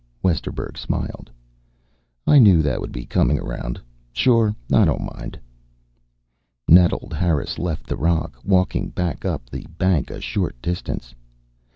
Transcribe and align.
Westerburg 0.23 0.79
smiled. 0.79 1.29
"I 2.25 2.39
knew 2.39 2.63
that 2.63 2.81
would 2.81 2.91
be 2.91 3.05
coming 3.05 3.37
around. 3.37 3.79
Sure, 4.11 4.55
I 4.73 4.83
don't 4.83 5.13
mind." 5.15 5.37
Nettled, 6.67 7.13
Harris 7.13 7.59
left 7.59 7.85
the 7.85 7.97
rock, 7.97 8.35
walking 8.43 8.89
back 8.89 9.25
up 9.25 9.47
the 9.47 9.67
bank 9.77 10.09
a 10.09 10.19
short 10.19 10.59
distance. 10.59 11.13